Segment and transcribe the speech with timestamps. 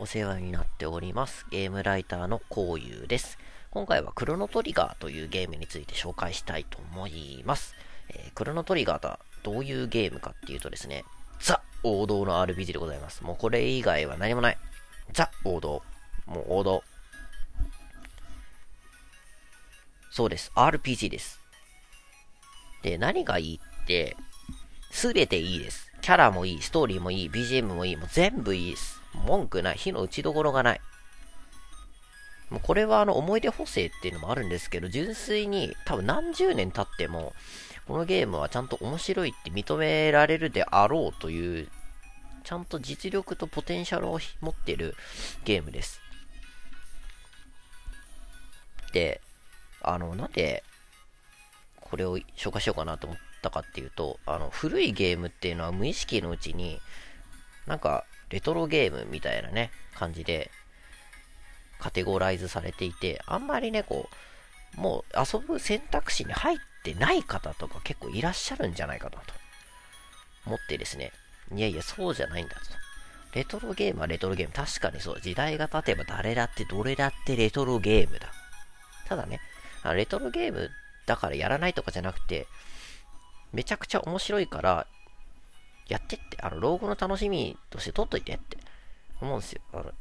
[0.00, 1.44] お世話になっております。
[1.50, 3.36] ゲームライターのこうゆうです。
[3.70, 7.74] 今回はクロノトリガーというゲームについて紹介したいと思います。
[8.08, 11.04] えー、クロノトリガーとはどういうゲームかっていうとですね、
[11.38, 13.22] ザ王道の RPG でございます。
[13.22, 14.58] もうこれ以外は何もない。
[15.12, 15.82] ザ王道。
[16.24, 16.82] もう王道。
[20.10, 20.50] そうです。
[20.54, 21.40] RPG です。
[22.82, 24.16] で、何がいいって、
[24.90, 25.92] すべていいです。
[26.00, 28.99] キャラもいい、ストーリーもいい、BGM もいい、もう全部いいです。
[29.14, 29.76] 文句ない。
[29.76, 30.80] 火の打ちどころがない。
[32.50, 37.32] もうこれはあの思い出補正っていうのもあるんですけど、純粋に多分何十年経っても、
[37.86, 41.68] このゲームはちゃんと面白いって認められるであろうという、
[42.42, 44.94] ちゃんと実力とポテンシャルを持ってる
[45.44, 46.00] ゲームです。
[48.92, 49.20] で、
[49.82, 50.64] あの、なんで、
[51.80, 56.80] これを紹介しようかなと思ったかっていうと、あの、古いゲームっていうのは無意識のうちに、
[57.66, 60.50] なんか、レトロゲームみたいなね、感じで、
[61.78, 64.08] カテゴライズされていて、あんまりね、こ
[64.76, 69.34] う、もう遊ぶ選択肢に入ってない方とか結構いらっしゃるんじゃないかなと
[70.46, 71.12] 思ってですね、
[71.52, 72.60] いやいや、そうじゃないんだと。
[73.32, 74.52] レトロゲームはレトロゲーム。
[74.52, 75.20] 確かにそう。
[75.20, 78.32] 時代が経てば誰だってどれだってレトロゲームだ。
[79.06, 79.40] ただね、
[79.94, 80.70] レトロゲーム
[81.06, 82.46] だからやらないとかじゃなくて、
[83.52, 84.86] めちゃくちゃ面白いから、
[85.90, 88.56] やってって、あの、老後の楽しみとして取っといてって
[89.20, 89.60] 思うんですよ。
[89.72, 89.92] あの、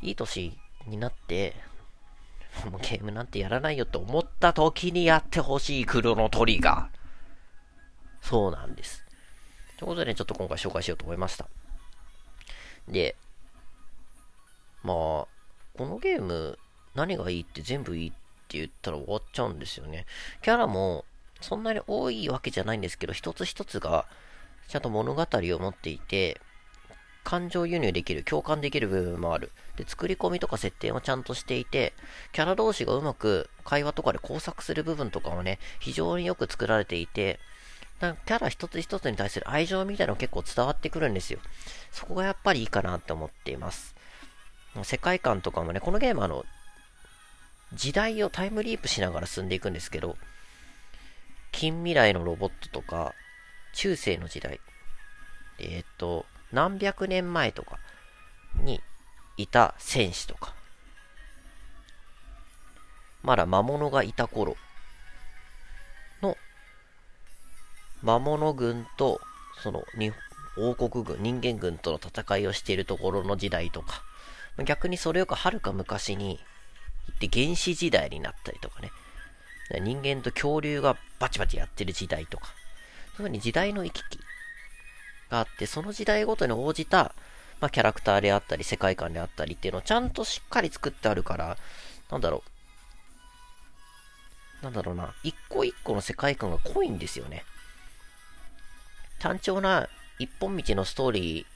[0.00, 1.54] いい年になって、
[2.70, 8.26] もうゲームなんてやらないよって思った時にやってほしいクロノトリガー。
[8.26, 9.04] そうなんです。
[9.76, 11.48] ということでね、ちょっと今回紹介しようと思いました。
[12.88, 13.16] で、
[14.82, 15.28] まあ、こ
[15.78, 16.58] のゲーム、
[16.94, 18.12] 何がいいって全部いいっ
[18.46, 20.06] て言ったら終わっちゃうんですよね。
[20.42, 21.04] キャラも、
[21.40, 24.06] そんなに多いわけじゃないんですけど、一つ一つが、
[24.68, 26.40] ちゃんと物語を持っていて、
[27.24, 29.50] 感情輸入できる、共感できる部分もある。
[29.76, 31.94] で、作り込みとか設定もちゃんとしていて、
[32.32, 37.40] キャラ同士がうまく会話とかで工作する部分とかもね、非常によく作られていて、
[38.00, 41.38] なんかキャラ一つ一つに対する愛情みたいなの結構伝わってくるんですよ。
[41.90, 43.94] そこがやっぱりいいかなって思っています。
[44.82, 46.44] 世界観とかもね、このゲームあの、
[47.72, 50.16] 時代をタイムリープしながら進んでいくんですけど、
[51.52, 53.14] 近未来のロボットとか、
[53.74, 54.60] 中世の時代、
[55.58, 57.78] えっ、ー、と、何百年前とか
[58.62, 58.80] に
[59.36, 60.54] いた戦士とか、
[63.22, 64.56] まだ魔物がいた頃
[66.22, 66.36] の
[68.02, 69.20] 魔物軍と
[69.62, 69.84] その
[70.56, 74.02] 王国軍、人間軍との戦いをしているところの時代とか、
[74.64, 76.38] 逆にそれよくはるか昔に
[77.08, 78.90] 行って原始時代になったりとかね、
[79.80, 82.52] 人間と恐竜がバチバチやってる時代とか、
[83.14, 84.18] いうふうに時代の行き来
[85.30, 87.14] があって、その時代ごとに応じた、
[87.60, 91.56] まあ、キャラクターであったり、世界観であったりっていうのをちゃんとしっかり作ってあるから、
[92.10, 92.42] なんだろ
[94.62, 94.64] う。
[94.64, 95.14] なんだろうな。
[95.22, 97.44] 一個一個の世界観が濃いんですよね。
[99.18, 99.88] 単調な
[100.18, 101.46] 一本道のストーリ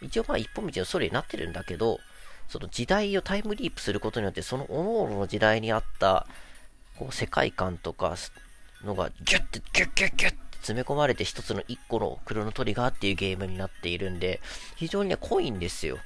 [0.00, 2.00] ー、一応まあ一本道のストーリーになってるんだけど、
[2.48, 6.26] その時代をタイムリープすることによって、その各々の時代にあった、
[6.98, 8.16] こう世界観とか
[8.84, 14.40] のがギュッてギュッギュッギュッ詰め込まれて一つの一個のクロノトリガーっていうゲームになっているんで、
[14.76, 15.98] 非常にね、濃いんですよ。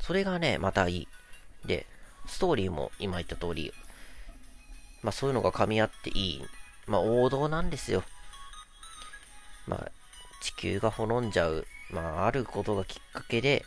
[0.00, 1.08] それがね、またいい。
[1.64, 1.86] で、
[2.26, 3.72] ストーリーも今言った通り、
[5.02, 6.44] まあそういうのが噛み合っていい。
[6.86, 8.04] まあ王道なんですよ。
[9.66, 9.90] まあ、
[10.42, 11.66] 地球が滅んじゃう。
[11.90, 13.64] まああることがきっかけで、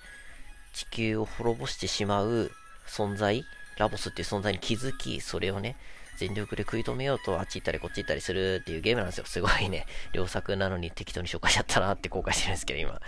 [0.73, 2.51] 地球を滅ぼしてしまう
[2.87, 3.43] 存在、
[3.77, 5.75] ラボスっていう存在に気づき、それをね、
[6.17, 9.25] 全力で食い止めようとあっち行ったりこっち行ったりするっていうゲームなんですよ。
[9.25, 13.01] すごいね、 良作なのに適当に紹介しちゃったなって後悔してるんですけど、今。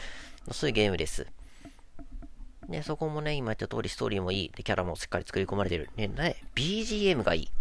[0.51, 1.27] そういうゲームです。
[2.67, 4.49] ね、そこもね、今言った通りストーリーもいい。
[4.49, 5.89] で、キャラもしっかり作り込まれてる。
[5.95, 7.51] ね、ね、BGM がいい。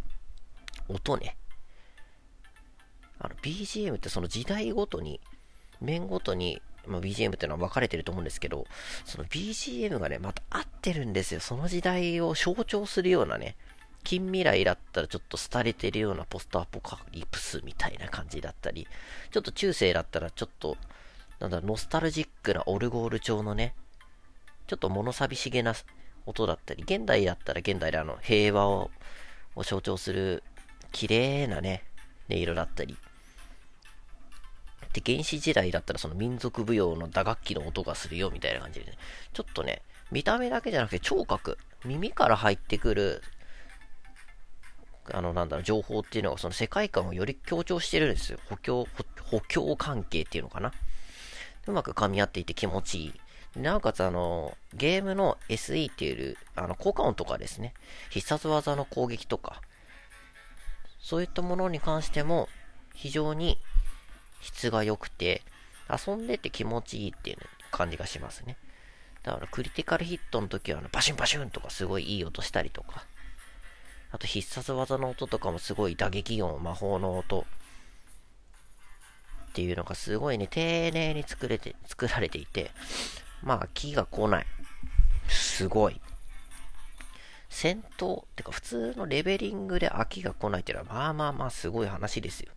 [0.88, 1.36] 音ね。
[3.18, 5.20] あの、BGM ってその時代ごとに、
[5.80, 8.66] 面ごとに、まあ、BGM っていうのは分かれてると思うんですけど、
[9.04, 11.40] その BGM がね、また合ってるんですよ。
[11.40, 13.56] その時代を象徴するようなね、
[14.04, 18.86] 近未来だったらちょっと廃れてるようなポストアポカリプスみたいな感じだったり、
[19.32, 20.76] ちょっと中世だったらちょっと、
[21.40, 23.74] なんだノスタルジックなオルゴール調のね、
[24.66, 25.74] ちょっと物寂しげな
[26.26, 28.90] 音だったり、現代だったら現代であの平和を
[29.62, 30.42] 象徴する
[30.92, 31.82] 綺麗なね、
[32.30, 32.96] 音色だったり、
[34.92, 38.92] で、原始時代だったらその民族舞踊の打楽器の音がするよみたいな感じでね、
[39.32, 43.22] ちょっとね、見た目だけじゃなくて聴覚、耳から入ってくる
[45.12, 48.38] あの、なんだろう、情報っていうのがその世界観をより強調してるんですよ。
[48.48, 48.86] 補強、
[49.22, 50.72] 補強関係っていうのかな。
[51.66, 53.60] うまく噛み合っていて気持ちいい。
[53.60, 57.74] なおかつあの、ゲームの SE っていう、あの、効果音とかですね、
[58.10, 59.60] 必殺技の攻撃とか、
[61.00, 62.48] そういったものに関しても、
[62.94, 63.58] 非常に
[64.40, 65.42] 質が良くて、
[65.88, 67.36] 遊んでて気持ちいいっていう
[67.70, 68.56] 感じがしますね。
[69.22, 73.04] だからクリティカルヒットの時はあのバシュンバシュンとかすごいいい音したりとか、
[74.14, 77.44] あと必殺技の音とかもすごい打撃音、魔法の音っ
[79.54, 82.70] ていうのがすごいね、丁寧に作れて、作られていて、
[83.42, 84.46] まあ、気が来ない。
[85.26, 86.00] すごい。
[87.48, 92.52] 戦闘、ってか普通のレベリングで飽きが来ないっていうのは、まあまあまあすごい話ですよ。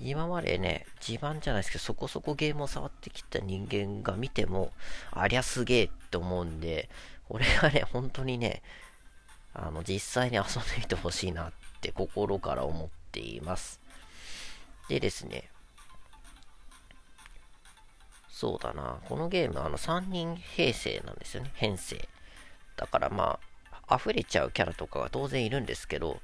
[0.00, 4.70] 今までね、自慢じゃないですけど、そこそこゲームを触ってきた人間が見ても、
[5.10, 6.88] ありゃすげえって思うんで、
[7.28, 8.62] 俺はね、本当にね、
[9.54, 13.80] あの、実際に遊んでみてほしいなって心から思っています。
[14.88, 15.50] でですね、
[18.28, 22.08] そうだな、このゲーム、あの、3人編成なんですよね、編成。
[22.76, 23.38] だからま
[23.86, 26.20] あ、溢れちゃうキャラとかが当然いるんですけど、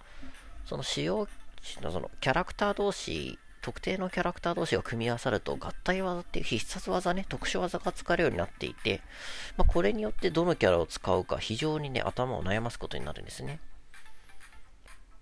[0.65, 1.29] その主要、
[1.63, 9.01] そのキャラクター同士特定のキャラクター同士が組み合わさると合体技っていう必殺技ね、特殊技が使えるようになっていて、
[9.57, 13.59] まあ、これによってどのキャラを使うか非常にね、頭を悩ますことになるんですね。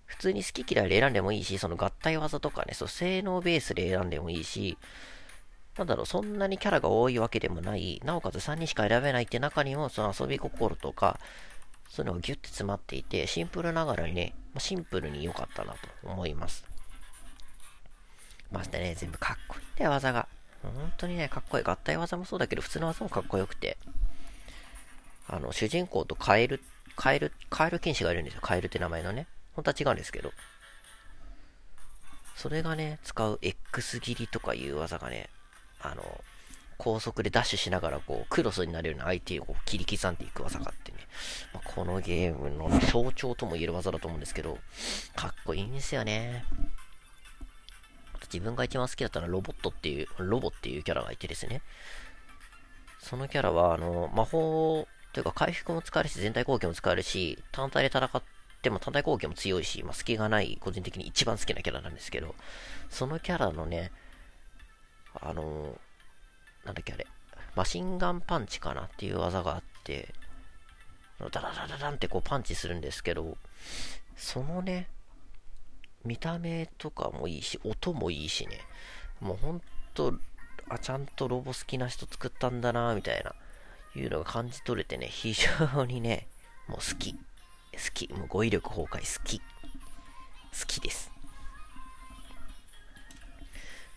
[0.05, 4.77] 普通に好き嫌いで選んでもいいし、その合体技とかね、そう性能ベースで選んでもいいし、
[5.75, 11.19] なんだろう、そんなにキャラが多いわけでもない、なおかつ3人しか選べないって中にも、その遊び心とか、
[11.89, 16.74] そういうのがギュッて詰まっていて、シンプルながらにね、シンプルに良かったなと思います。
[18.51, 20.27] ましてね、全部かっこいいんだよ、技が。
[20.63, 21.63] 本当にね、かっこいい。
[21.63, 23.77] 合体技もそうだけど、普通の技もかっこよくて。
[25.27, 26.61] あの、主人公とカエル、
[26.95, 28.41] カエル、カエル剣士がいるんですよ。
[28.41, 29.27] カエルって名前のね。
[29.55, 30.31] 本当は違うんですけど。
[32.35, 35.29] それがね、使う X 切りとかいう技がね、
[35.79, 36.23] あの、
[36.77, 40.97] 高速でダッシュしながらこう、クロスになるような相手をこう切り刻んでいく技があってね、
[41.53, 44.57] まあ、このゲームの象徴とも言える技だと思うんですけど、
[45.15, 46.43] かっこいいんですよね。
[48.23, 51.61] 自分が一番好きだったのはロボットっていう、ロボっていうキャラがいてですね。
[52.99, 58.23] そのキャラは、あの、魔法というか回復も使えるし、全体攻撃も使えるし、単体で戦っ
[58.61, 62.35] ても単体攻撃も強いし、まあ、隙がない、個人的に一番好きなキャラなんですけど、
[62.89, 63.91] そのキャラのね、
[65.21, 65.79] あの、
[66.65, 67.07] なんだっけあれ、
[67.55, 70.13] マシンガンパンチかなっていう技があって、
[71.19, 73.37] ダダダダダンってこうパンチするんですけど、
[74.17, 74.89] そのね、
[76.05, 78.59] 見た目とかもいいし、音もいいしね。
[79.19, 79.61] もうほん
[79.93, 80.13] と、
[80.69, 83.33] あ、ちゃんとロボ好きな人作ったんだな、みたいな、
[83.95, 86.27] いうのが感じ取れてね、非常にね、
[86.67, 87.13] もう好き。
[87.13, 87.19] 好
[87.93, 88.07] き。
[88.13, 89.39] もう語彙力崩壊好き。
[89.39, 89.43] 好
[90.67, 91.11] きです。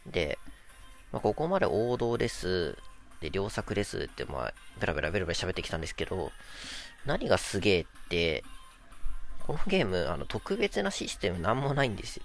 [0.06, 0.38] で、
[1.12, 2.76] まあ、ここまで王道です。
[3.20, 6.32] で、良作ですって、まあ、ベラベラベラベラ喋ってきたんですけど、
[7.06, 8.44] 何がすげえって、
[9.48, 12.22] このゲーム、あの、特別なシステムなんもないんですよ。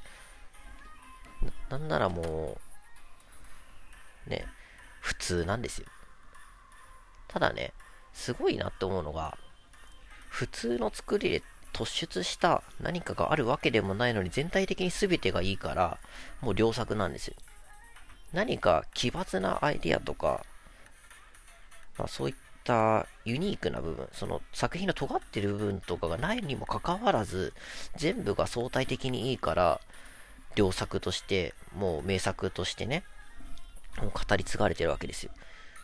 [1.69, 2.57] ななんならも
[4.27, 4.45] う、ね、
[4.99, 5.87] 普通なんですよ。
[7.29, 7.71] ただね、
[8.11, 9.37] すごいなって思うのが、
[10.27, 15.99] 普通の作りで突出した何かがあるわけでもないのに全体的に全てがいいから、
[16.41, 17.35] もう良作なんですよ。
[18.33, 20.45] 何か奇抜なアイディアとか、
[21.97, 27.53] まあ、そういっったユニークな部分、その作品の尖ってる部分とかがないにもかかわらず、
[27.95, 29.79] 全部が相対的にいいから、
[30.55, 33.03] 良作として、もう名作としてね、
[34.01, 35.31] もう語り継がれてるわけですよ。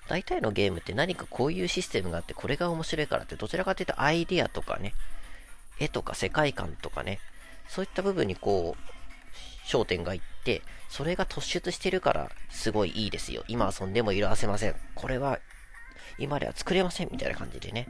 [0.07, 4.93] 大体のゲームって何かこういうシステムがあってこれが面白いからってどちらかというとアイディアとかね、
[5.79, 7.19] 絵とか世界観とかね、
[7.67, 13.43] そういった部分にこう、焦点がいって、それが突出してるからすごいいいですよ。
[13.47, 14.75] 今遊んでも色あせません。
[14.95, 15.37] これは
[16.17, 17.89] 今では作れませんみたいな感じでね、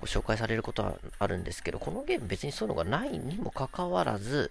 [0.00, 4.50] ご紹介されることはあるんですけど、このゲーム別にそういうのがないにもかかわらず、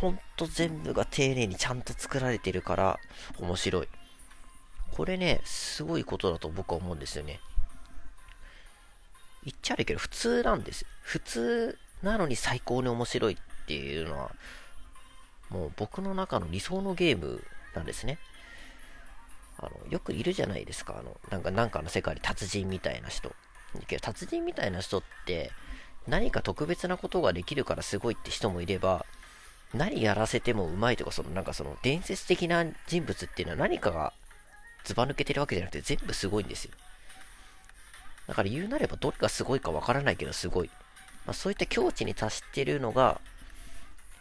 [0.00, 2.98] ほんと全部が丁寧にちゃんと作られてるから
[3.38, 3.88] 面白い。
[4.92, 7.40] これね、すごいことだと僕は思うんですよね。
[9.44, 10.86] 言っちゃあるけど普通なんです。
[11.02, 14.34] 普通なのに最高に面白いっていうのは、
[15.50, 18.18] もう僕の中の理想のゲームなんですね。
[19.66, 20.96] あの、よくいるじゃないですか。
[20.98, 23.34] あの、なんか、なんかの世界で達人みたいな人。
[23.86, 25.50] けど、達人みたいな人って、
[26.06, 29.06] 何か特別なことができるからすごいって人もいれば、
[29.72, 34.12] 何やらせてもうまいとか、その、なんかその、伝説的な人物っていうのは何かが
[34.84, 36.72] ずば抜けてるわけじゃなくて、全部すごいんですよ。
[38.26, 40.70] だから言うなれば、どれがすごいかわからないけど、すごい。
[41.26, 43.20] まあ、そういった境地に達してるのが、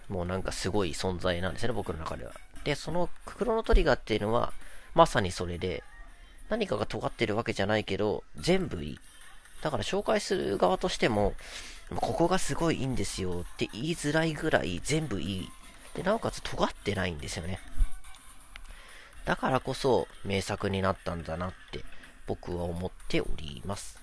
[0.09, 2.33] もうなんかすごい存在なんですね、僕の中では。
[2.63, 4.53] で、そのクロノトリガーっていうのは、
[4.93, 5.83] まさにそれで、
[6.49, 8.99] 何かが尖ってるわけじゃないけど、全部いい。
[9.61, 11.33] だから紹介する側としても、
[11.95, 15.49] ここがすごいいいんですよって言いづらいぐらい全部いい。
[15.95, 17.59] で、なおかつ尖ってないんですよね。
[19.25, 21.85] だからこそ名作になったんだなって
[22.27, 23.99] 僕は思っております。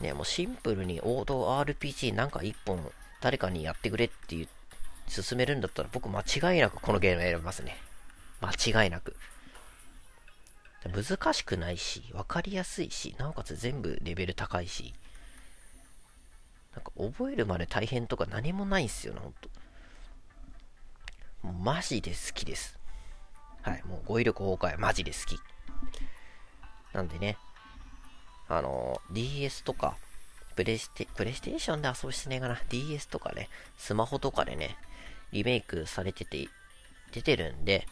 [0.00, 4.48] ね、もうシンプルに王道 RPG なんか一本誰かにやってくれって言
[5.08, 7.76] 進めるんだったら僕間違いなくこのゲーム選びますね。
[8.40, 9.16] 間違いなく。
[10.88, 14.94] 難しくないし、わかりやすいし、なおかつ全部レベル高いし、
[16.74, 19.50] なんか覚えるまで大変とか何もないんすよね、ほんと。
[21.42, 22.78] マジで好きです。
[23.62, 25.38] はい、もう語彙力崩壊マジで好き。
[26.94, 27.36] なんでね、
[28.48, 29.96] あの、DS とか、
[30.56, 32.60] プレステ、プレイステーションで遊ぶしてねえかな。
[32.68, 34.76] DS とかね、スマホとかでね、
[35.32, 36.48] リメイクされてて、
[37.10, 37.86] 出てるんで、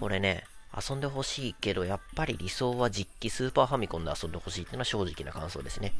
[0.00, 0.44] これね、
[0.76, 5.94] 遊んでほしいけど、やっぱり理想は実機スーパーファミコンで遊んでほしいっていうのは正直な感想ですね。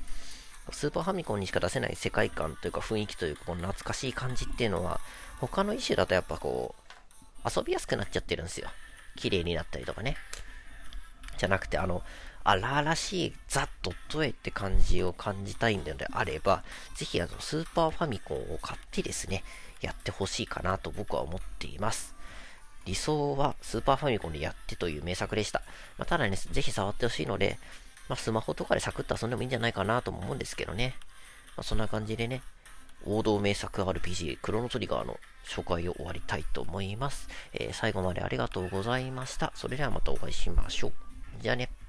[0.73, 5.01] スーパーファミコンにしか出せない世界観というか雰囲気というか、この懐かしい感じっていうのは、
[5.41, 8.69] 他の一種だとやっぱこう、遊びやすくなっちゃってるんですよ。
[9.17, 10.17] 綺麗になったりとかね。
[11.37, 12.03] じゃなくて、あの、
[12.45, 16.63] 荒々しいザ・ドット絵って感じを感じたいんであれば、
[16.95, 19.45] ぜひあの、スーパーファミコンを買ってですね、
[19.81, 22.15] やってほしいかなと僕は思っています。
[22.85, 25.63] 理想はスーパーファミコンでやってという名作でした。
[25.99, 27.59] まあ、ただね、ぜひ触ってほしいので、
[28.09, 30.95] まあ、スマホとかでサクッと遊んでもいいんじゃないかなとも思うんですけどね。
[31.57, 32.43] まあ、そんな感じでね、
[33.07, 37.29] 王道名作 RPG クロノトリガーの紹介を終わりたいと思います。
[37.53, 39.53] えー、最後までありがとうございました。
[39.55, 40.93] それではまたお会いしましょう。
[41.41, 41.84] じゃあね。